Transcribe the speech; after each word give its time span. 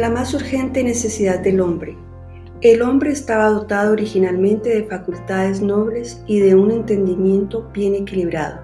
La 0.00 0.08
más 0.08 0.32
urgente 0.32 0.82
necesidad 0.82 1.40
del 1.40 1.60
hombre. 1.60 1.94
El 2.62 2.80
hombre 2.80 3.10
estaba 3.10 3.50
dotado 3.50 3.92
originalmente 3.92 4.70
de 4.70 4.84
facultades 4.84 5.60
nobles 5.60 6.24
y 6.26 6.40
de 6.40 6.54
un 6.54 6.70
entendimiento 6.70 7.68
bien 7.74 7.94
equilibrado. 7.94 8.62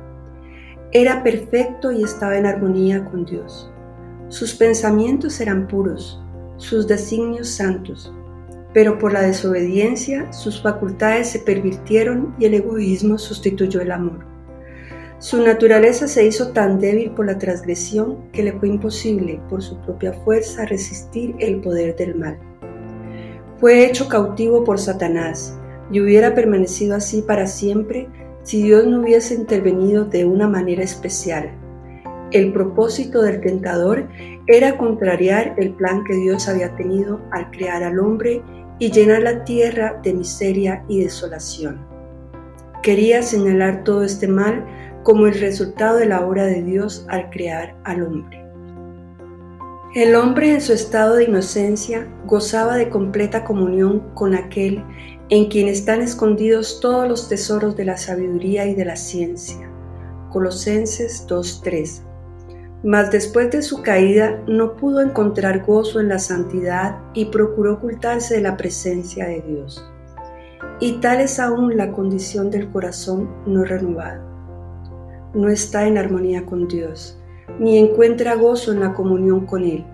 Era 0.93 1.23
perfecto 1.23 1.93
y 1.93 2.05
estaba 2.05 2.38
en 2.38 2.46
armonía 2.46 3.05
con 3.05 3.27
Dios. 3.27 3.70
Sus 4.29 4.55
pensamientos 4.55 5.38
eran 5.38 5.69
puros, 5.69 6.23
sus 6.57 6.87
designios 6.87 7.51
santos, 7.51 8.10
pero 8.73 8.96
por 8.96 9.12
la 9.12 9.21
desobediencia 9.21 10.32
sus 10.32 10.62
facultades 10.62 11.29
se 11.29 11.41
pervirtieron 11.41 12.34
y 12.38 12.46
el 12.46 12.55
egoísmo 12.55 13.18
sustituyó 13.18 13.82
el 13.82 13.93
amor. 13.93 14.35
Su 15.19 15.43
naturaleza 15.43 16.09
se 16.09 16.27
hizo 16.27 16.52
tan 16.52 16.79
débil 16.79 17.11
por 17.12 17.24
la 17.24 17.38
transgresión 17.38 18.30
que 18.33 18.43
le 18.43 18.52
fue 18.52 18.69
imposible 18.69 19.41
por 19.48 19.62
su 19.62 19.79
propia 19.80 20.12
fuerza 20.12 20.66
resistir 20.66 21.34
el 21.38 21.61
poder 21.62 21.97
del 21.97 22.16
mal. 22.16 22.38
Fue 23.59 23.87
hecho 23.87 24.09
cautivo 24.09 24.62
por 24.62 24.79
Satanás 24.79 25.59
y 25.91 26.01
hubiera 26.01 26.34
permanecido 26.34 26.97
así 26.97 27.23
para 27.23 27.47
siempre 27.47 28.09
si 28.43 28.62
Dios 28.62 28.87
no 28.87 29.01
hubiese 29.01 29.34
intervenido 29.34 30.05
de 30.05 30.27
una 30.27 30.47
manera 30.48 30.83
especial. 30.83 31.51
El 32.30 32.52
propósito 32.52 33.23
del 33.23 33.41
tentador 33.41 34.07
era 34.46 34.77
contrariar 34.77 35.55
el 35.57 35.73
plan 35.73 36.05
que 36.05 36.15
Dios 36.15 36.46
había 36.46 36.77
tenido 36.77 37.23
al 37.30 37.51
crear 37.51 37.83
al 37.83 37.98
hombre 37.98 38.43
y 38.79 38.90
llenar 38.90 39.23
la 39.23 39.45
tierra 39.45 39.99
de 40.02 40.12
miseria 40.12 40.85
y 40.88 41.02
desolación. 41.02 41.87
Quería 42.83 43.23
señalar 43.23 43.83
todo 43.83 44.05
este 44.05 44.29
mal 44.29 44.65
como 45.07 45.29
el 45.29 45.38
resultado 45.38 45.99
de 45.99 46.07
la 46.07 46.26
obra 46.26 46.46
de 46.46 46.65
Dios 46.65 47.07
al 47.09 47.30
crear 47.30 47.76
al 47.85 48.02
hombre. 48.02 48.45
El 49.95 50.16
hombre 50.16 50.52
en 50.52 50.60
su 50.60 50.73
estado 50.73 51.15
de 51.15 51.26
inocencia 51.26 52.09
gozaba 52.24 52.74
de 52.74 52.88
completa 52.88 53.45
comunión 53.45 54.01
con 54.15 54.34
aquel 54.34 54.82
en 55.29 55.49
quien 55.49 55.68
están 55.68 56.02
escondidos 56.02 56.80
todos 56.80 57.09
los 57.09 57.29
tesoros 57.29 57.77
de 57.77 57.84
la 57.84 57.96
sabiduría 57.96 58.66
y 58.66 58.74
de 58.74 58.84
la 58.84 58.96
ciencia. 58.96 59.71
Colosenses 60.32 61.24
2.3. 61.29 62.02
Mas 62.82 63.12
después 63.12 63.52
de 63.52 63.62
su 63.62 63.82
caída 63.82 64.43
no 64.49 64.75
pudo 64.75 65.03
encontrar 65.03 65.65
gozo 65.65 66.00
en 66.00 66.09
la 66.09 66.19
santidad 66.19 66.99
y 67.15 67.27
procuró 67.27 67.75
ocultarse 67.75 68.34
de 68.34 68.41
la 68.41 68.56
presencia 68.56 69.27
de 69.28 69.41
Dios. 69.43 69.88
Y 70.81 70.94
tal 70.94 71.21
es 71.21 71.38
aún 71.38 71.77
la 71.77 71.93
condición 71.93 72.50
del 72.50 72.69
corazón 72.72 73.31
no 73.47 73.62
renovado 73.62 74.35
no 75.37 75.48
está 75.48 75.87
en 75.87 75.98
armonía 75.98 76.44
con 76.47 76.66
Dios, 76.66 77.19
ni 77.60 77.78
encuentra 77.78 78.34
gozo 78.34 78.72
en 78.72 78.81
la 78.81 78.94
comunión 78.94 79.47
con 79.47 79.62
Él. 79.62 79.84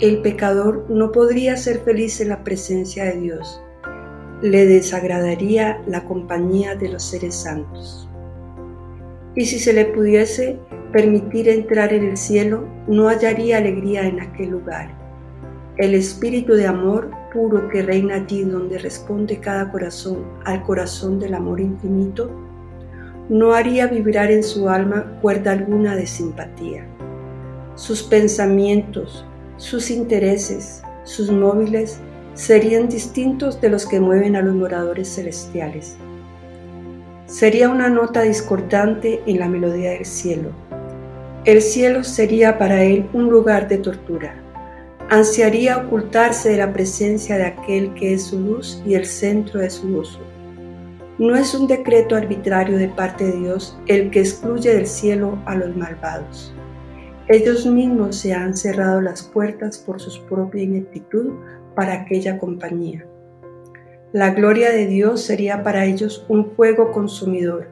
El 0.00 0.22
pecador 0.22 0.86
no 0.88 1.12
podría 1.12 1.56
ser 1.56 1.80
feliz 1.80 2.20
en 2.20 2.30
la 2.30 2.42
presencia 2.42 3.04
de 3.04 3.20
Dios. 3.20 3.62
Le 4.42 4.66
desagradaría 4.66 5.82
la 5.86 6.04
compañía 6.04 6.74
de 6.74 6.88
los 6.88 7.02
seres 7.02 7.34
santos. 7.34 8.08
Y 9.34 9.44
si 9.44 9.58
se 9.58 9.72
le 9.72 9.84
pudiese 9.84 10.58
permitir 10.92 11.48
entrar 11.48 11.92
en 11.92 12.04
el 12.04 12.16
cielo, 12.16 12.66
no 12.86 13.08
hallaría 13.08 13.58
alegría 13.58 14.06
en 14.06 14.20
aquel 14.20 14.50
lugar. 14.50 14.96
El 15.76 15.94
espíritu 15.94 16.54
de 16.54 16.66
amor 16.66 17.10
puro 17.32 17.68
que 17.68 17.82
reina 17.82 18.16
allí 18.16 18.42
donde 18.42 18.78
responde 18.78 19.38
cada 19.38 19.70
corazón 19.70 20.24
al 20.44 20.62
corazón 20.62 21.20
del 21.20 21.34
amor 21.34 21.60
infinito, 21.60 22.47
no 23.28 23.52
haría 23.52 23.86
vibrar 23.86 24.30
en 24.30 24.42
su 24.42 24.68
alma 24.68 25.18
cuerda 25.20 25.52
alguna 25.52 25.94
de 25.94 26.06
simpatía. 26.06 26.86
Sus 27.74 28.02
pensamientos, 28.02 29.24
sus 29.56 29.90
intereses, 29.90 30.82
sus 31.04 31.30
móviles 31.30 32.00
serían 32.34 32.88
distintos 32.88 33.60
de 33.60 33.68
los 33.68 33.84
que 33.84 34.00
mueven 34.00 34.36
a 34.36 34.42
los 34.42 34.54
moradores 34.54 35.14
celestiales. 35.14 35.96
Sería 37.26 37.68
una 37.68 37.90
nota 37.90 38.22
discordante 38.22 39.22
en 39.26 39.40
la 39.40 39.48
melodía 39.48 39.90
del 39.90 40.06
cielo. 40.06 40.50
El 41.44 41.60
cielo 41.60 42.04
sería 42.04 42.56
para 42.56 42.82
él 42.82 43.06
un 43.12 43.28
lugar 43.28 43.68
de 43.68 43.78
tortura. 43.78 44.34
Ansiaría 45.10 45.78
ocultarse 45.78 46.50
de 46.50 46.58
la 46.58 46.72
presencia 46.72 47.36
de 47.36 47.44
aquel 47.44 47.92
que 47.94 48.14
es 48.14 48.24
su 48.24 48.40
luz 48.40 48.82
y 48.86 48.94
el 48.94 49.04
centro 49.04 49.60
de 49.60 49.70
su 49.70 49.92
gozo. 49.92 50.20
No 51.18 51.34
es 51.34 51.52
un 51.52 51.66
decreto 51.66 52.14
arbitrario 52.14 52.78
de 52.78 52.86
parte 52.86 53.24
de 53.24 53.40
Dios 53.40 53.76
el 53.86 54.10
que 54.10 54.20
excluye 54.20 54.72
del 54.72 54.86
cielo 54.86 55.42
a 55.46 55.56
los 55.56 55.74
malvados. 55.74 56.54
Ellos 57.26 57.66
mismos 57.66 58.14
se 58.14 58.34
han 58.34 58.56
cerrado 58.56 59.00
las 59.00 59.24
puertas 59.24 59.78
por 59.78 60.00
su 60.00 60.24
propia 60.26 60.62
ineptitud 60.62 61.32
para 61.74 61.94
aquella 61.94 62.38
compañía. 62.38 63.04
La 64.12 64.30
gloria 64.30 64.70
de 64.70 64.86
Dios 64.86 65.20
sería 65.20 65.64
para 65.64 65.86
ellos 65.86 66.24
un 66.28 66.52
fuego 66.52 66.92
consumidor. 66.92 67.66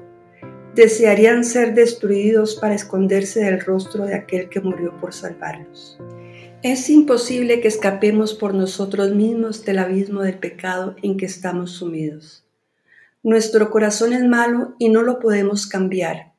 Desearían 0.75 1.45
ser 1.45 1.73
destruidos 1.75 2.57
para 2.57 2.75
esconderse 2.75 3.45
del 3.45 3.61
rostro 3.61 4.07
de 4.07 4.17
aquel 4.17 4.49
que 4.49 4.61
murió 4.61 4.93
por 5.01 5.15
salvarlos. 5.15 6.01
Es 6.63 6.91
imposible 6.91 7.61
que 7.61 7.69
escapemos 7.69 8.35
por 8.35 8.55
nosotros 8.55 9.15
mismos 9.15 9.65
del 9.65 9.79
abismo 9.79 10.23
del 10.23 10.39
pecado 10.39 10.97
en 11.01 11.17
que 11.17 11.27
estamos 11.27 11.71
sumidos. 11.71 12.46
Nuestro 13.23 13.71
corazón 13.71 14.13
es 14.13 14.25
malo 14.25 14.75
y 14.79 14.89
no 14.89 15.03
lo 15.03 15.19
podemos 15.19 15.67
cambiar. 15.67 16.35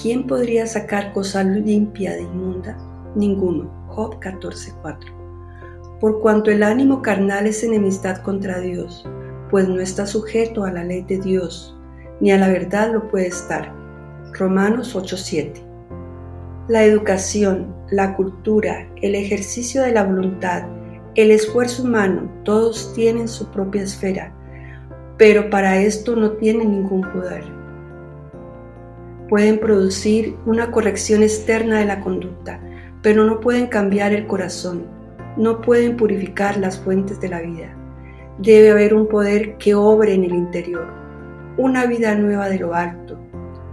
¿Quién 0.00 0.26
podría 0.26 0.66
sacar 0.66 1.12
cosa 1.14 1.42
limpia 1.42 2.12
de 2.12 2.22
inmunda? 2.22 2.76
Ninguno. 3.14 3.86
Job 3.88 4.18
14:4. 4.20 5.98
Por 6.00 6.20
cuanto 6.20 6.50
el 6.50 6.62
ánimo 6.62 7.00
carnal 7.00 7.46
es 7.46 7.64
enemistad 7.64 8.18
contra 8.18 8.60
Dios, 8.60 9.08
pues 9.50 9.68
no 9.68 9.80
está 9.80 10.06
sujeto 10.06 10.64
a 10.64 10.72
la 10.72 10.84
ley 10.84 11.02
de 11.02 11.18
Dios, 11.18 11.74
ni 12.20 12.30
a 12.30 12.36
la 12.36 12.48
verdad 12.48 12.92
lo 12.92 13.08
puede 13.08 13.28
estar. 13.28 13.72
Romanos 14.34 14.94
8:7. 14.94 15.64
La 16.68 16.84
educación, 16.84 17.74
la 17.90 18.14
cultura, 18.16 18.86
el 19.00 19.14
ejercicio 19.14 19.82
de 19.82 19.92
la 19.92 20.04
voluntad, 20.04 20.64
el 21.14 21.30
esfuerzo 21.30 21.84
humano, 21.84 22.30
todos 22.44 22.92
tienen 22.92 23.28
su 23.28 23.50
propia 23.50 23.82
esfera 23.82 24.37
pero 25.18 25.50
para 25.50 25.78
esto 25.78 26.14
no 26.14 26.32
tienen 26.32 26.70
ningún 26.70 27.02
poder. 27.02 27.42
Pueden 29.28 29.58
producir 29.58 30.36
una 30.46 30.70
corrección 30.70 31.22
externa 31.22 31.80
de 31.80 31.84
la 31.84 32.00
conducta, 32.00 32.60
pero 33.02 33.24
no 33.24 33.40
pueden 33.40 33.66
cambiar 33.66 34.12
el 34.12 34.26
corazón, 34.26 34.86
no 35.36 35.60
pueden 35.60 35.96
purificar 35.96 36.56
las 36.56 36.78
fuentes 36.78 37.20
de 37.20 37.28
la 37.28 37.42
vida. 37.42 37.76
Debe 38.38 38.70
haber 38.70 38.94
un 38.94 39.08
poder 39.08 39.58
que 39.58 39.74
obre 39.74 40.14
en 40.14 40.24
el 40.24 40.32
interior, 40.32 40.86
una 41.58 41.84
vida 41.86 42.14
nueva 42.14 42.48
de 42.48 42.60
lo 42.60 42.74
alto, 42.74 43.18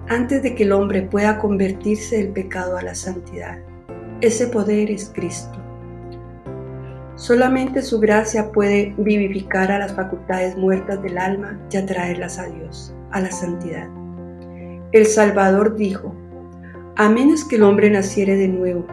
antes 0.09 0.41
de 0.41 0.55
que 0.55 0.63
el 0.63 0.71
hombre 0.71 1.03
pueda 1.03 1.37
convertirse 1.37 2.17
del 2.17 2.29
pecado 2.29 2.75
a 2.75 2.81
la 2.81 2.95
santidad. 2.95 3.59
Ese 4.21 4.47
poder 4.47 4.89
es 4.89 5.11
Cristo. 5.13 5.64
Solamente 7.15 7.81
su 7.81 8.01
gracia 8.01 8.51
puede 8.51 8.93
vivificar 8.97 9.71
a 9.71 9.79
las 9.79 9.93
facultades 9.93 10.57
muertas 10.57 11.01
del 11.01 11.17
alma 11.17 11.57
y 11.71 11.77
atraerlas 11.77 12.37
a 12.37 12.47
Dios, 12.47 12.93
a 13.11 13.21
la 13.21 13.31
santidad. 13.31 13.87
El 14.91 15.05
Salvador 15.05 15.75
dijo, 15.75 16.13
a 16.97 17.09
menos 17.09 17.45
que 17.45 17.55
el 17.55 17.63
hombre 17.63 17.89
naciere 17.89 18.35
de 18.35 18.49
nuevo, 18.49 18.85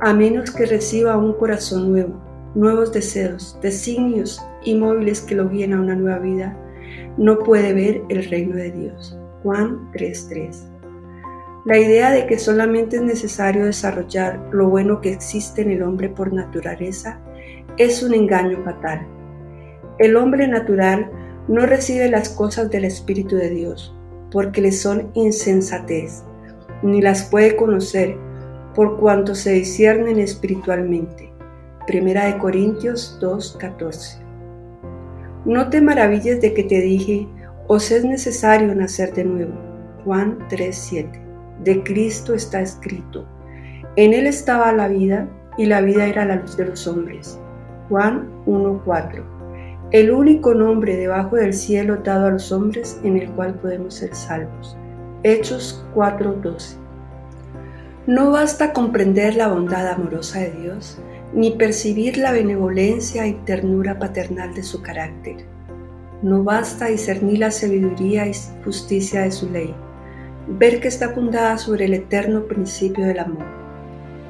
a 0.00 0.14
menos 0.14 0.50
que 0.50 0.64
reciba 0.64 1.18
un 1.18 1.34
corazón 1.34 1.92
nuevo, 1.92 2.14
nuevos 2.54 2.90
deseos, 2.90 3.58
designios 3.60 4.40
y 4.64 4.74
móviles 4.74 5.20
que 5.20 5.34
lo 5.34 5.50
guíen 5.50 5.74
a 5.74 5.80
una 5.80 5.94
nueva 5.94 6.20
vida, 6.20 6.56
no 7.18 7.38
puede 7.38 7.74
ver 7.74 8.02
el 8.08 8.28
reino 8.30 8.56
de 8.56 8.70
Dios. 8.70 9.18
Juan 9.42 9.90
3:3. 9.92 10.68
La 11.66 11.78
idea 11.78 12.10
de 12.10 12.26
que 12.26 12.38
solamente 12.38 12.96
es 12.96 13.02
necesario 13.02 13.66
desarrollar 13.66 14.48
lo 14.52 14.68
bueno 14.68 15.00
que 15.00 15.12
existe 15.12 15.62
en 15.62 15.70
el 15.70 15.82
hombre 15.82 16.08
por 16.08 16.32
naturaleza 16.32 17.20
es 17.78 18.02
un 18.02 18.14
engaño 18.14 18.62
fatal. 18.64 19.06
El 19.98 20.16
hombre 20.16 20.48
natural 20.48 21.10
no 21.48 21.66
recibe 21.66 22.08
las 22.08 22.28
cosas 22.28 22.70
del 22.70 22.84
Espíritu 22.84 23.36
de 23.36 23.50
Dios 23.50 23.94
porque 24.30 24.62
le 24.62 24.72
son 24.72 25.10
insensatez, 25.14 26.24
ni 26.82 27.02
las 27.02 27.24
puede 27.24 27.54
conocer 27.54 28.16
por 28.74 28.98
cuanto 28.98 29.34
se 29.34 29.52
disciernen 29.52 30.18
espiritualmente. 30.18 31.30
Primera 31.86 32.26
de 32.26 32.38
Corintios 32.38 33.18
2:14. 33.20 34.18
No 35.44 35.68
te 35.68 35.80
maravilles 35.80 36.40
de 36.40 36.54
que 36.54 36.62
te 36.62 36.80
dije, 36.80 37.28
os 37.66 37.90
es 37.90 38.04
necesario 38.04 38.74
nacer 38.74 39.12
de 39.12 39.24
nuevo. 39.24 39.54
Juan 40.04 40.38
3:7. 40.48 41.20
De 41.62 41.82
Cristo 41.82 42.34
está 42.34 42.60
escrito. 42.60 43.26
En 43.96 44.14
él 44.14 44.26
estaba 44.26 44.72
la 44.72 44.88
vida 44.88 45.28
y 45.58 45.66
la 45.66 45.82
vida 45.82 46.06
era 46.06 46.24
la 46.24 46.36
luz 46.36 46.56
de 46.56 46.66
los 46.66 46.86
hombres. 46.86 47.38
Juan 47.92 48.30
1.4. 48.46 49.22
El 49.90 50.12
único 50.12 50.54
nombre 50.54 50.96
debajo 50.96 51.36
del 51.36 51.52
cielo 51.52 51.98
dado 51.98 52.28
a 52.28 52.30
los 52.30 52.50
hombres 52.50 52.98
en 53.04 53.18
el 53.18 53.30
cual 53.32 53.52
podemos 53.56 53.92
ser 53.92 54.14
salvos. 54.14 54.78
Hechos 55.24 55.84
4.12. 55.94 56.76
No 58.06 58.30
basta 58.30 58.72
comprender 58.72 59.36
la 59.36 59.48
bondad 59.48 59.86
amorosa 59.88 60.38
de 60.38 60.52
Dios, 60.52 60.98
ni 61.34 61.50
percibir 61.50 62.16
la 62.16 62.32
benevolencia 62.32 63.26
y 63.26 63.34
ternura 63.44 63.98
paternal 63.98 64.54
de 64.54 64.62
su 64.62 64.80
carácter. 64.80 65.44
No 66.22 66.42
basta 66.42 66.86
discernir 66.86 67.40
la 67.40 67.50
sabiduría 67.50 68.26
y 68.26 68.32
justicia 68.64 69.20
de 69.20 69.32
su 69.32 69.50
ley, 69.50 69.74
ver 70.48 70.80
que 70.80 70.88
está 70.88 71.10
fundada 71.10 71.58
sobre 71.58 71.84
el 71.84 71.92
eterno 71.92 72.44
principio 72.44 73.04
del 73.04 73.18
amor. 73.18 73.44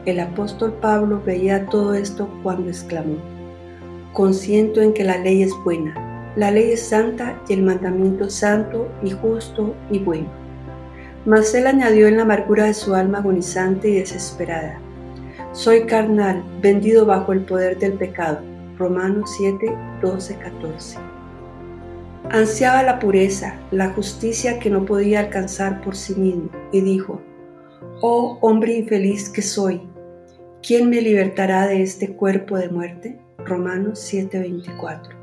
El 0.04 0.18
apóstol 0.18 0.72
Pablo 0.80 1.22
veía 1.24 1.66
todo 1.66 1.94
esto 1.94 2.28
cuando 2.42 2.68
exclamó, 2.68 3.18
Consiento 4.12 4.80
en 4.80 4.92
que 4.92 5.04
la 5.04 5.18
ley 5.18 5.42
es 5.42 5.52
buena, 5.64 6.32
la 6.36 6.50
ley 6.50 6.72
es 6.72 6.82
santa 6.82 7.40
y 7.48 7.54
el 7.54 7.62
mandamiento 7.62 8.28
santo 8.30 8.88
y 9.02 9.10
justo 9.10 9.74
y 9.90 9.98
bueno 9.98 10.42
mas 11.24 11.54
él 11.54 11.66
añadió 11.66 12.08
en 12.08 12.16
la 12.16 12.24
amargura 12.24 12.64
de 12.64 12.74
su 12.74 12.94
alma 12.94 13.18
agonizante 13.18 13.88
y 13.88 13.94
desesperada, 13.94 14.80
Soy 15.52 15.84
carnal, 15.84 16.42
vendido 16.62 17.04
bajo 17.04 17.32
el 17.32 17.44
poder 17.44 17.78
del 17.78 17.92
pecado. 17.92 18.40
Romanos 18.78 19.34
7, 19.36 19.76
12, 20.00 20.36
14. 20.38 20.98
Ansiaba 22.30 22.82
la 22.82 22.98
pureza, 22.98 23.60
la 23.70 23.90
justicia 23.90 24.58
que 24.58 24.70
no 24.70 24.86
podía 24.86 25.20
alcanzar 25.20 25.82
por 25.82 25.94
sí 25.94 26.14
mismo, 26.14 26.48
y 26.72 26.80
dijo, 26.80 27.20
Oh 28.00 28.38
hombre 28.40 28.78
infeliz 28.78 29.28
que 29.28 29.42
soy, 29.42 29.82
¿quién 30.62 30.88
me 30.88 31.02
libertará 31.02 31.66
de 31.66 31.82
este 31.82 32.14
cuerpo 32.14 32.56
de 32.56 32.70
muerte? 32.70 33.18
Romanos 33.44 33.98
7, 34.00 34.38
24. 34.38 35.16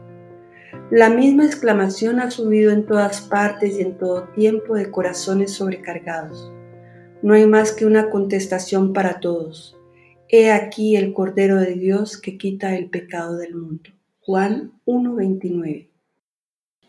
La 0.91 1.09
misma 1.09 1.45
exclamación 1.45 2.19
ha 2.19 2.31
subido 2.31 2.71
en 2.71 2.85
todas 2.85 3.21
partes 3.21 3.77
y 3.77 3.81
en 3.81 3.97
todo 3.97 4.29
tiempo 4.29 4.75
de 4.75 4.89
corazones 4.89 5.51
sobrecargados. 5.53 6.51
No 7.21 7.33
hay 7.33 7.45
más 7.45 7.73
que 7.73 7.85
una 7.85 8.09
contestación 8.09 8.93
para 8.93 9.19
todos. 9.19 9.77
He 10.29 10.51
aquí 10.51 10.95
el 10.95 11.13
Cordero 11.13 11.57
de 11.57 11.73
Dios 11.73 12.17
que 12.17 12.37
quita 12.37 12.75
el 12.75 12.89
pecado 12.89 13.37
del 13.37 13.55
mundo. 13.55 13.91
Juan 14.21 14.73
1.29. 14.85 15.89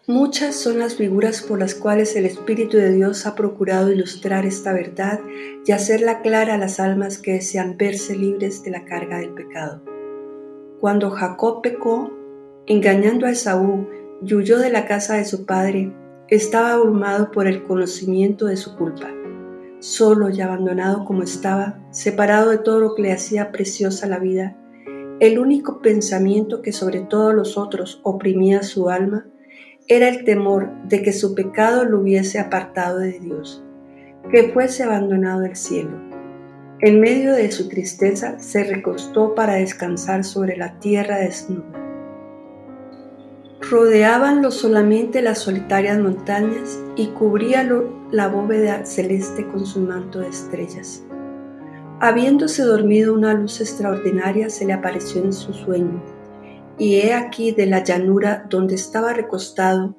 Muchas 0.07 0.57
son 0.57 0.79
las 0.79 0.97
figuras 0.97 1.41
por 1.43 1.59
las 1.59 1.75
cuales 1.75 2.17
el 2.17 2.27
Espíritu 2.27 2.77
de 2.77 2.93
Dios 2.93 3.27
ha 3.27 3.35
procurado 3.35 3.93
ilustrar 3.93 4.45
esta 4.45 4.73
verdad 4.73 5.21
y 5.65 5.73
hacerla 5.73 6.21
clara 6.21 6.55
a 6.55 6.59
las 6.59 6.81
almas 6.81 7.19
que 7.19 7.35
desean 7.35 7.77
verse 7.77 8.17
libres 8.17 8.63
de 8.63 8.71
la 8.73 8.85
carga 8.85 9.19
del 9.19 9.35
pecado. 9.35 9.83
Cuando 10.81 11.11
Jacob 11.11 11.61
pecó, 11.61 12.11
engañando 12.67 13.27
a 13.27 13.33
Esaú 13.33 13.87
y 14.25 14.35
huyó 14.35 14.59
de 14.59 14.71
la 14.71 14.87
casa 14.87 15.17
de 15.17 15.27
su 15.27 15.45
padre, 15.45 15.95
estaba 16.29 16.73
abrumado 16.73 17.31
por 17.33 17.47
el 17.47 17.65
conocimiento 17.65 18.47
de 18.47 18.57
su 18.57 18.77
culpa. 18.77 19.11
Solo 19.81 20.31
y 20.31 20.41
abandonado 20.41 21.05
como 21.05 21.23
estaba, 21.23 21.79
separado 21.91 22.49
de 22.49 22.57
todo 22.57 22.81
lo 22.81 22.95
que 22.95 23.03
le 23.03 23.13
hacía 23.13 23.53
preciosa 23.53 24.07
la 24.07 24.19
vida, 24.19 24.57
el 25.21 25.39
único 25.39 25.83
pensamiento 25.83 26.63
que 26.63 26.73
sobre 26.73 27.01
todos 27.01 27.35
los 27.35 27.59
otros 27.59 28.01
oprimía 28.03 28.63
su 28.63 28.89
alma 28.89 29.27
era 29.87 30.09
el 30.09 30.25
temor 30.25 30.71
de 30.85 31.03
que 31.03 31.13
su 31.13 31.35
pecado 31.35 31.85
lo 31.85 32.01
hubiese 32.01 32.39
apartado 32.39 33.01
de 33.01 33.21
Dios, 33.21 33.63
que 34.31 34.51
fuese 34.51 34.85
abandonado 34.85 35.41
del 35.41 35.57
cielo. 35.57 36.10
En 36.83 36.99
medio 36.99 37.35
de 37.35 37.53
su 37.53 37.69
tristeza 37.69 38.39
se 38.39 38.65
recostó 38.65 39.35
para 39.35 39.55
descansar 39.55 40.25
sobre 40.25 40.57
la 40.57 40.79
tierra 40.81 41.19
desnuda. 41.19 41.79
Rodeábanlo 43.71 44.51
solamente 44.51 45.21
las 45.21 45.41
solitarias 45.41 45.99
montañas 45.99 46.81
y 46.97 47.09
cubríalo 47.09 48.09
la 48.11 48.29
bóveda 48.29 48.87
celeste 48.87 49.47
con 49.47 49.67
su 49.67 49.81
manto 49.81 50.21
de 50.21 50.29
estrellas. 50.29 51.05
Habiéndose 52.01 52.63
dormido 52.63 53.13
una 53.13 53.35
luz 53.35 53.61
extraordinaria 53.61 54.49
se 54.49 54.65
le 54.65 54.73
apareció 54.73 55.23
en 55.23 55.35
su 55.35 55.53
sueño, 55.53 56.03
y 56.79 56.97
he 56.97 57.13
aquí 57.13 57.53
de 57.53 57.67
la 57.67 57.85
llanura 57.85 58.47
donde 58.49 58.77
estaba 58.77 59.13
recostado, 59.13 59.95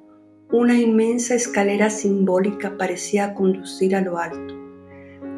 una 0.51 0.79
inmensa 0.79 1.35
escalera 1.35 1.91
simbólica 1.91 2.75
parecía 2.75 3.35
conducir 3.35 3.95
a 3.95 4.01
lo 4.01 4.17
alto, 4.17 4.60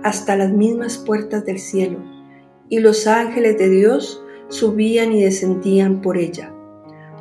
hasta 0.04 0.36
las 0.36 0.52
mismas 0.52 0.98
puertas 0.98 1.46
del 1.46 1.60
cielo, 1.60 2.00
y 2.70 2.80
los 2.80 3.08
ángeles 3.08 3.58
de 3.58 3.70
Dios 3.70 4.24
subían 4.50 5.12
y 5.14 5.24
descendían 5.24 6.02
por 6.02 6.18
ella. 6.18 6.54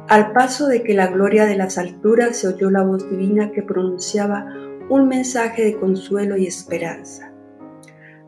Al 0.09 0.33
paso 0.33 0.67
de 0.67 0.83
que 0.83 0.95
la 0.95 1.07
gloria 1.07 1.47
de 1.47 1.57
las 1.57 1.79
alturas 1.79 2.37
se 2.37 2.49
oyó 2.49 2.71
la 2.71 2.83
voz 2.83 3.09
divina 3.09 3.53
que 3.53 3.63
pronunciaba 3.63 4.47
un 4.89 5.09
mensaje 5.09 5.65
de 5.65 5.79
consuelo 5.79 6.37
y 6.37 6.47
esperanza. 6.47 7.33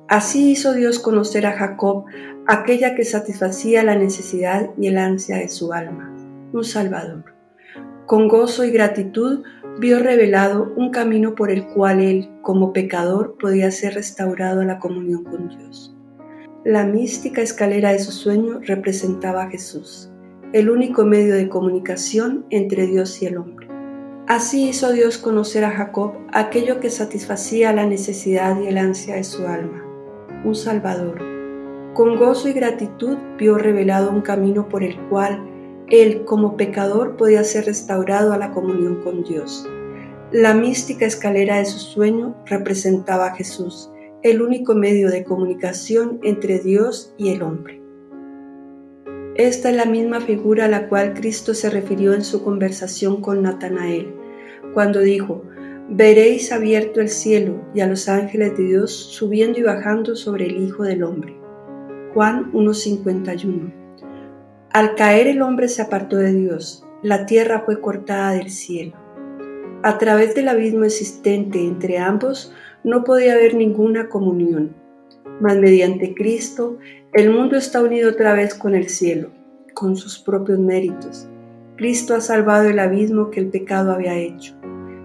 Así 0.08 0.50
hizo 0.50 0.72
Dios 0.74 0.98
conocer 0.98 1.46
a 1.46 1.52
Jacob 1.52 2.04
aquella 2.46 2.94
que 2.94 3.04
satisfacía 3.04 3.82
la 3.82 3.96
necesidad 3.96 4.70
y 4.78 4.86
el 4.88 4.98
ansia 4.98 5.36
de 5.36 5.48
su 5.48 5.72
alma, 5.72 6.14
un 6.52 6.64
Salvador. 6.64 7.24
Con 8.06 8.28
gozo 8.28 8.64
y 8.64 8.70
gratitud 8.70 9.42
vio 9.78 9.98
revelado 9.98 10.72
un 10.76 10.90
camino 10.90 11.34
por 11.34 11.50
el 11.50 11.66
cual 11.66 12.00
él, 12.00 12.30
como 12.42 12.72
pecador, 12.72 13.36
podía 13.38 13.70
ser 13.70 13.94
restaurado 13.94 14.60
a 14.60 14.64
la 14.64 14.78
comunión 14.78 15.24
con 15.24 15.48
Dios. 15.48 15.96
La 16.64 16.84
mística 16.84 17.42
escalera 17.42 17.92
de 17.92 17.98
su 17.98 18.12
sueño 18.12 18.60
representaba 18.62 19.44
a 19.44 19.50
Jesús 19.50 20.10
el 20.54 20.70
único 20.70 21.04
medio 21.04 21.34
de 21.34 21.48
comunicación 21.48 22.46
entre 22.48 22.86
Dios 22.86 23.20
y 23.20 23.26
el 23.26 23.38
hombre. 23.38 23.66
Así 24.28 24.68
hizo 24.68 24.92
Dios 24.92 25.18
conocer 25.18 25.64
a 25.64 25.72
Jacob 25.72 26.12
aquello 26.32 26.78
que 26.78 26.90
satisfacía 26.90 27.72
la 27.72 27.86
necesidad 27.86 28.60
y 28.60 28.68
el 28.68 28.78
ansia 28.78 29.16
de 29.16 29.24
su 29.24 29.48
alma, 29.48 29.84
un 30.44 30.54
Salvador. 30.54 31.18
Con 31.92 32.16
gozo 32.16 32.48
y 32.48 32.52
gratitud 32.52 33.18
vio 33.36 33.58
revelado 33.58 34.10
un 34.10 34.20
camino 34.20 34.68
por 34.68 34.84
el 34.84 34.96
cual 35.08 35.42
él 35.90 36.24
como 36.24 36.56
pecador 36.56 37.16
podía 37.16 37.44
ser 37.44 37.66
restaurado 37.66 38.32
a 38.32 38.38
la 38.38 38.52
comunión 38.52 39.02
con 39.02 39.24
Dios. 39.24 39.68
La 40.32 40.54
mística 40.54 41.06
escalera 41.06 41.58
de 41.58 41.66
su 41.66 41.78
sueño 41.78 42.34
representaba 42.46 43.26
a 43.26 43.36
Jesús, 43.36 43.90
el 44.22 44.42
único 44.42 44.74
medio 44.74 45.10
de 45.10 45.22
comunicación 45.22 46.18
entre 46.22 46.58
Dios 46.58 47.14
y 47.18 47.30
el 47.30 47.42
hombre. 47.42 47.80
Esta 49.36 49.70
es 49.70 49.76
la 49.76 49.84
misma 49.84 50.20
figura 50.20 50.64
a 50.64 50.68
la 50.68 50.88
cual 50.88 51.12
Cristo 51.14 51.54
se 51.54 51.68
refirió 51.68 52.14
en 52.14 52.24
su 52.24 52.42
conversación 52.42 53.20
con 53.20 53.42
Natanael, 53.42 54.14
cuando 54.72 55.00
dijo, 55.00 55.42
Veréis 55.90 56.50
abierto 56.50 57.02
el 57.02 57.10
cielo 57.10 57.60
y 57.74 57.80
a 57.80 57.86
los 57.86 58.08
ángeles 58.08 58.56
de 58.56 58.64
Dios 58.64 58.90
subiendo 58.90 59.58
y 59.58 59.62
bajando 59.62 60.16
sobre 60.16 60.46
el 60.46 60.62
Hijo 60.62 60.82
del 60.82 61.04
Hombre. 61.04 61.36
Juan 62.14 62.50
1.51. 62.52 63.83
Al 64.74 64.94
caer 64.94 65.28
el 65.28 65.40
hombre 65.40 65.68
se 65.68 65.80
apartó 65.80 66.18
de 66.18 66.34
Dios, 66.34 66.84
la 67.02 67.24
tierra 67.24 67.62
fue 67.64 67.80
cortada 67.80 68.32
del 68.32 68.50
cielo. 68.50 68.92
A 69.82 69.96
través 69.96 70.34
del 70.34 70.48
abismo 70.48 70.84
existente 70.84 71.60
entre 71.60 71.96
ambos 71.96 72.52
no 72.82 73.04
podía 73.04 73.32
haber 73.32 73.54
ninguna 73.54 74.10
comunión 74.10 74.84
mas 75.40 75.56
mediante 75.56 76.14
Cristo 76.14 76.78
el 77.12 77.30
mundo 77.30 77.56
está 77.56 77.82
unido 77.82 78.10
otra 78.10 78.34
vez 78.34 78.54
con 78.54 78.74
el 78.74 78.88
cielo, 78.88 79.30
con 79.72 79.96
sus 79.96 80.18
propios 80.18 80.58
méritos. 80.58 81.28
Cristo 81.76 82.14
ha 82.14 82.20
salvado 82.20 82.68
el 82.68 82.78
abismo 82.78 83.30
que 83.30 83.40
el 83.40 83.48
pecado 83.48 83.92
había 83.92 84.16
hecho, 84.16 84.54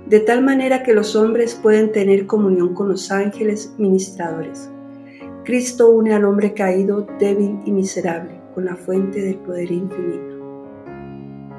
de 0.07 0.19
tal 0.19 0.43
manera 0.43 0.83
que 0.83 0.93
los 0.93 1.15
hombres 1.15 1.55
pueden 1.55 1.91
tener 1.91 2.27
comunión 2.27 2.73
con 2.73 2.89
los 2.89 3.11
ángeles 3.11 3.73
ministradores. 3.77 4.69
Cristo 5.43 5.89
une 5.89 6.13
al 6.13 6.25
hombre 6.25 6.53
caído, 6.53 7.07
débil 7.19 7.59
y 7.65 7.71
miserable, 7.71 8.38
la 8.65 8.75
fuente 8.75 9.21
del 9.21 9.35
poder 9.37 9.71
infinito. 9.71 10.37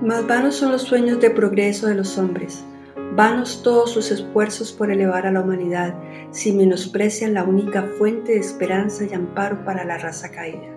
Más 0.02 0.26
vanos 0.26 0.54
son 0.54 0.72
los 0.72 0.82
sueños 0.82 1.20
de 1.20 1.30
progreso 1.30 1.86
de 1.86 1.94
los 1.94 2.16
hombres, 2.16 2.64
Vanos 3.12 3.62
todos 3.64 3.90
sus 3.90 4.12
esfuerzos 4.12 4.72
por 4.72 4.90
elevar 4.90 5.26
a 5.26 5.32
la 5.32 5.40
humanidad 5.40 5.94
si 6.30 6.52
menosprecian 6.52 7.34
la 7.34 7.42
única 7.42 7.82
fuente 7.98 8.32
de 8.32 8.38
esperanza 8.38 9.04
y 9.04 9.12
amparo 9.12 9.64
para 9.64 9.84
la 9.84 9.98
raza 9.98 10.30
caída. 10.30 10.76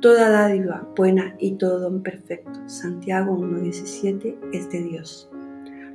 Toda 0.00 0.28
dádiva 0.28 0.86
buena 0.94 1.34
y 1.38 1.52
todo 1.52 1.80
don 1.80 2.02
perfecto, 2.02 2.60
Santiago 2.66 3.34
1.17, 3.38 4.36
es 4.52 4.70
de 4.70 4.82
Dios. 4.82 5.30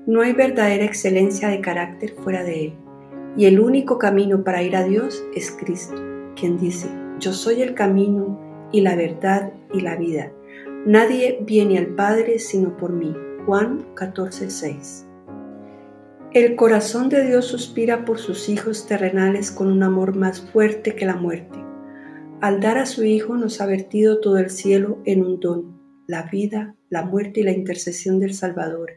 No 0.07 0.21
hay 0.21 0.33
verdadera 0.33 0.85
excelencia 0.85 1.49
de 1.49 1.61
carácter 1.61 2.15
fuera 2.23 2.43
de 2.43 2.65
Él, 2.65 2.73
y 3.35 3.45
el 3.45 3.59
único 3.59 3.99
camino 3.99 4.43
para 4.43 4.63
ir 4.63 4.75
a 4.75 4.85
Dios 4.85 5.23
es 5.35 5.51
Cristo, 5.51 6.01
quien 6.35 6.57
dice, 6.57 6.89
yo 7.19 7.31
soy 7.31 7.61
el 7.61 7.75
camino 7.75 8.39
y 8.71 8.81
la 8.81 8.95
verdad 8.95 9.53
y 9.73 9.81
la 9.81 9.95
vida. 9.95 10.31
Nadie 10.85 11.39
viene 11.41 11.77
al 11.77 11.87
Padre 11.87 12.39
sino 12.39 12.77
por 12.77 12.93
mí. 12.93 13.15
Juan 13.45 13.93
14.6 13.95 15.07
el 16.33 16.55
corazón 16.55 17.07
de 17.07 17.25
Dios 17.25 17.45
suspira 17.45 18.03
por 18.03 18.19
sus 18.19 18.49
hijos 18.49 18.85
terrenales 18.85 19.49
con 19.49 19.71
un 19.71 19.81
amor 19.81 20.15
más 20.15 20.41
fuerte 20.41 20.93
que 20.93 21.05
la 21.05 21.15
muerte. 21.15 21.57
Al 22.41 22.59
dar 22.59 22.77
a 22.77 22.85
su 22.85 23.05
Hijo 23.05 23.37
nos 23.37 23.59
ha 23.59 23.65
vertido 23.65 24.19
todo 24.19 24.37
el 24.37 24.49
cielo 24.49 25.01
en 25.05 25.25
un 25.25 25.39
don, 25.39 25.81
la 26.05 26.23
vida, 26.23 26.75
la 26.89 27.03
muerte 27.03 27.39
y 27.39 27.43
la 27.43 27.53
intercesión 27.53 28.19
del 28.19 28.33
Salvador, 28.33 28.91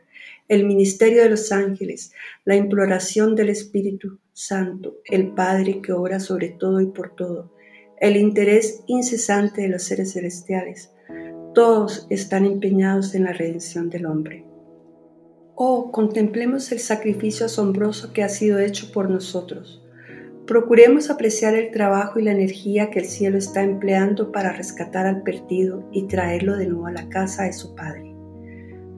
el 0.49 0.67
ministerio 0.67 1.23
de 1.23 1.31
los 1.31 1.51
ángeles, 1.51 2.13
la 2.45 2.57
imploración 2.57 3.37
del 3.37 3.49
Espíritu, 3.49 4.19
Santo, 4.33 4.97
el 5.05 5.29
Padre 5.29 5.81
que 5.81 5.93
obra 5.93 6.21
sobre 6.21 6.49
todo 6.49 6.81
y 6.81 6.89
por 6.89 7.15
todo, 7.15 7.53
el 8.01 8.17
interés 8.17 8.83
incesante 8.87 9.63
de 9.63 9.69
los 9.69 9.83
seres 9.83 10.15
celestiales, 10.15 10.91
todos 11.55 12.07
están 12.09 12.47
empeñados 12.47 13.15
en 13.15 13.25
la 13.25 13.33
redención 13.33 13.91
del 13.91 14.07
hombre. 14.07 14.47
Oh, 15.55 15.93
contemplemos 15.93 16.73
el 16.73 16.79
sacrificio 16.79 17.47
asombroso 17.47 18.15
que 18.15 18.23
ha 18.23 18.31
sido 18.31 18.59
hecho 18.59 18.91
por 18.93 19.11
nosotros. 19.11 19.85
Procuremos 20.47 21.11
apreciar 21.11 21.55
el 21.55 21.71
trabajo 21.71 22.19
y 22.19 22.23
la 22.23 22.33
energía 22.33 22.89
que 22.91 23.01
el 23.01 23.05
cielo 23.05 23.37
está 23.37 23.63
empleando 23.63 24.33
para 24.33 24.53
rescatar 24.53 25.07
al 25.07 25.23
perdido 25.23 25.87
y 25.93 26.09
traerlo 26.09 26.57
de 26.57 26.67
nuevo 26.67 26.87
a 26.87 26.93
la 26.93 27.09
casa 27.11 27.43
de 27.43 27.53
su 27.53 27.75
Padre. 27.75 28.15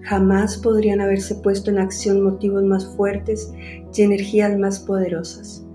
Jamás 0.03 0.57
podrían 0.59 1.01
haberse 1.01 1.35
puesto 1.35 1.71
en 1.71 1.79
acción 1.79 2.23
motivos 2.23 2.63
más 2.63 2.87
fuertes 2.97 3.53
y 3.95 4.03
energías 4.03 4.57
más 4.57 4.79
poderosas. 4.79 5.67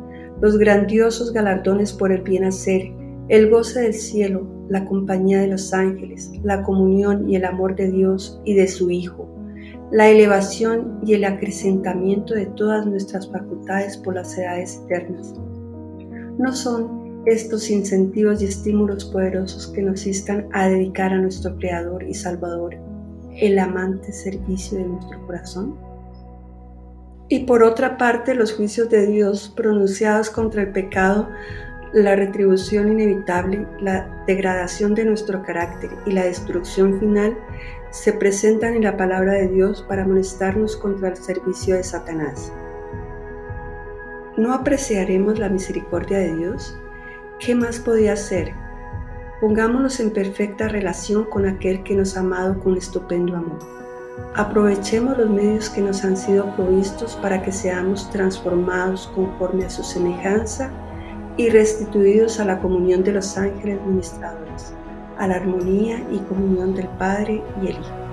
Los 0.41 0.57
grandiosos 0.57 1.33
galardones 1.33 1.91
por 1.91 2.11
el 2.11 2.21
bien 2.21 2.45
hacer, 2.45 2.91
el 3.29 3.49
goce 3.49 3.81
del 3.81 3.93
cielo, 3.93 4.47
la 4.69 4.85
compañía 4.85 5.41
de 5.41 5.47
los 5.47 5.73
ángeles, 5.73 6.31
la 6.43 6.63
comunión 6.63 7.29
y 7.29 7.35
el 7.35 7.45
amor 7.45 7.75
de 7.75 7.91
Dios 7.91 8.39
y 8.45 8.53
de 8.53 8.67
su 8.67 8.89
Hijo, 8.89 9.27
la 9.91 10.09
elevación 10.09 10.99
y 11.05 11.13
el 11.13 11.25
acrecentamiento 11.25 12.33
de 12.33 12.45
todas 12.47 12.85
nuestras 12.85 13.29
facultades 13.31 13.97
por 13.97 14.15
las 14.15 14.37
edades 14.37 14.81
eternas. 14.85 15.33
No 16.37 16.53
son 16.53 17.23
estos 17.25 17.69
incentivos 17.69 18.41
y 18.41 18.45
estímulos 18.45 19.05
poderosos 19.05 19.67
que 19.67 19.81
nos 19.81 20.07
instan 20.07 20.47
a 20.53 20.69
dedicar 20.69 21.11
a 21.11 21.17
nuestro 21.17 21.57
Creador 21.57 22.03
y 22.03 22.13
Salvador 22.13 22.77
el 23.39 23.59
amante 23.59 24.11
servicio 24.11 24.77
de 24.77 24.85
nuestro 24.85 25.25
corazón? 25.25 25.75
Y 27.29 27.39
por 27.39 27.63
otra 27.63 27.97
parte, 27.97 28.35
los 28.35 28.53
juicios 28.53 28.89
de 28.89 29.05
Dios 29.05 29.53
pronunciados 29.55 30.29
contra 30.29 30.61
el 30.61 30.71
pecado, 30.71 31.27
la 31.93 32.15
retribución 32.15 32.91
inevitable, 32.91 33.65
la 33.79 34.23
degradación 34.27 34.93
de 34.93 35.05
nuestro 35.05 35.41
carácter 35.43 35.89
y 36.05 36.11
la 36.11 36.25
destrucción 36.25 36.99
final 36.99 37.37
se 37.91 38.13
presentan 38.13 38.75
en 38.75 38.83
la 38.83 38.97
palabra 38.97 39.33
de 39.33 39.47
Dios 39.47 39.85
para 39.87 40.05
molestarnos 40.05 40.75
contra 40.75 41.09
el 41.09 41.17
servicio 41.17 41.75
de 41.75 41.83
Satanás. 41.83 42.51
¿No 44.35 44.53
apreciaremos 44.53 45.39
la 45.39 45.49
misericordia 45.49 46.19
de 46.19 46.35
Dios? 46.35 46.77
¿Qué 47.39 47.55
más 47.55 47.79
podía 47.79 48.13
hacer? 48.13 48.53
Pongámonos 49.39 49.99
en 49.99 50.11
perfecta 50.11 50.67
relación 50.67 51.25
con 51.25 51.45
aquel 51.45 51.83
que 51.83 51.95
nos 51.95 52.17
ha 52.17 52.19
amado 52.19 52.59
con 52.59 52.77
estupendo 52.77 53.35
amor. 53.35 53.59
Aprovechemos 54.35 55.17
los 55.17 55.29
medios 55.29 55.69
que 55.69 55.81
nos 55.81 56.03
han 56.03 56.17
sido 56.17 56.55
provistos 56.55 57.15
para 57.15 57.41
que 57.41 57.51
seamos 57.51 58.09
transformados 58.09 59.11
conforme 59.15 59.65
a 59.65 59.69
su 59.69 59.83
semejanza 59.83 60.71
y 61.37 61.49
restituidos 61.49 62.39
a 62.39 62.45
la 62.45 62.59
comunión 62.59 63.03
de 63.03 63.13
los 63.13 63.37
ángeles 63.37 63.79
ministradores, 63.85 64.73
a 65.17 65.27
la 65.27 65.35
armonía 65.35 66.03
y 66.11 66.17
comunión 66.19 66.75
del 66.75 66.87
Padre 66.97 67.43
y 67.61 67.67
el 67.67 67.73
Hijo. 67.73 68.06